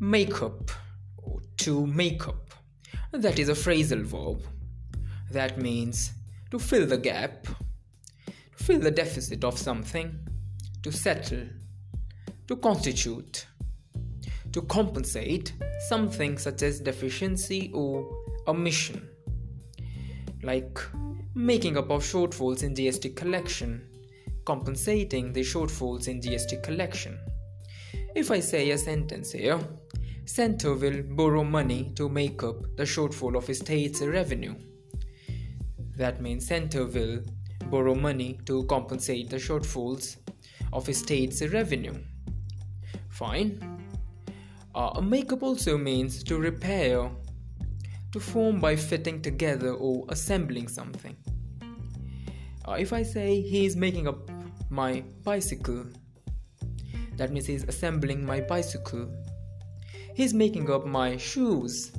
[0.00, 0.70] make up
[1.16, 2.54] or to make up.
[3.12, 4.42] That is a phrasal verb.
[5.30, 6.12] That means
[6.50, 10.18] to fill the gap, to fill the deficit of something,
[10.82, 11.46] to settle,
[12.46, 13.46] to constitute,
[14.52, 15.52] to compensate
[15.88, 18.08] something such as deficiency or
[18.46, 19.08] omission,
[20.42, 20.80] like
[21.34, 23.86] making up of shortfalls in GST collection,
[24.44, 27.18] compensating the shortfalls in GST collection.
[28.18, 29.60] If I say a sentence here,
[30.24, 34.56] Center will borrow money to make up the shortfall of state's revenue.
[35.96, 37.22] That means Center will
[37.70, 40.16] borrow money to compensate the shortfalls
[40.72, 41.94] of state's revenue.
[43.08, 43.62] Fine.
[44.74, 47.08] Uh, makeup also means to repair,
[48.10, 51.16] to form by fitting together or assembling something.
[52.66, 54.28] Uh, if I say he is making up
[54.70, 55.86] my bicycle,
[57.18, 59.12] that means he's assembling my bicycle.
[60.14, 61.92] He's making up my shoes.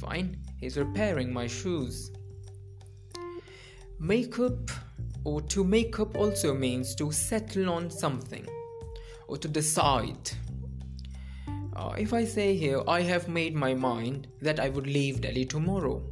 [0.00, 2.10] Fine, he's repairing my shoes.
[4.00, 4.70] Makeup
[5.24, 8.46] or to make up also means to settle on something
[9.26, 10.30] or to decide.
[11.76, 15.44] Uh, if I say here, I have made my mind that I would leave Delhi
[15.44, 16.02] tomorrow,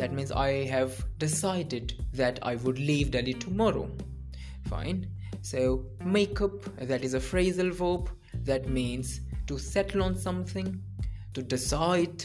[0.00, 3.90] that means I have decided that I would leave Delhi tomorrow.
[4.66, 5.06] Fine.
[5.42, 8.10] So, make up that is a phrasal verb
[8.44, 10.80] that means to settle on something,
[11.34, 12.24] to decide,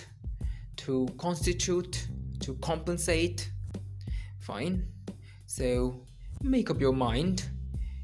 [0.77, 2.07] to constitute,
[2.41, 3.49] to compensate.
[4.39, 4.87] Fine.
[5.45, 6.03] So,
[6.43, 7.49] make up your mind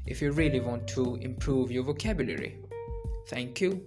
[0.06, 2.58] if you really want to improve your vocabulary.
[3.28, 3.80] Thank you.